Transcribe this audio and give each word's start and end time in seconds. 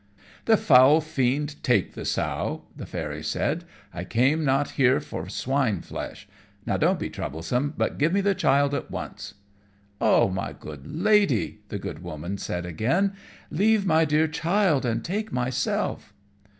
"The 0.45 0.57
foul 0.57 0.99
fiend 0.99 1.61
take 1.61 1.93
the 1.93 2.05
sow," 2.05 2.63
the 2.75 2.87
Fairy 2.87 3.21
said; 3.21 3.65
"I 3.93 4.03
came 4.03 4.43
not 4.43 4.71
here 4.71 4.99
for 4.99 5.29
swine 5.29 5.81
flesh. 5.81 6.27
Now 6.65 6.77
don't 6.77 6.97
be 6.97 7.07
troublesome, 7.11 7.75
but 7.77 7.99
give 7.99 8.11
me 8.11 8.19
the 8.21 8.33
child 8.33 8.73
at 8.73 8.89
once." 8.89 9.35
"Oh! 10.01 10.27
my 10.27 10.53
good 10.53 10.87
Lady," 10.87 11.59
the 11.69 11.77
good 11.77 12.01
Woman 12.01 12.39
again 12.49 13.09
said, 13.09 13.15
"leave 13.55 13.85
my 13.85 14.03
dear 14.03 14.27
child 14.27 14.87
and 14.87 15.05
take 15.05 15.31
myself." 15.31 16.11